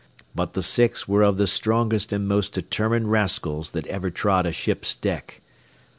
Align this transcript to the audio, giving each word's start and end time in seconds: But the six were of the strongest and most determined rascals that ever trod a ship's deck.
But 0.33 0.53
the 0.53 0.63
six 0.63 1.07
were 1.07 1.21
of 1.21 1.37
the 1.37 1.45
strongest 1.45 2.11
and 2.11 2.27
most 2.27 2.53
determined 2.53 3.11
rascals 3.11 3.69
that 3.69 3.85
ever 3.85 4.09
trod 4.09 4.47
a 4.47 4.51
ship's 4.51 4.95
deck. 4.95 5.41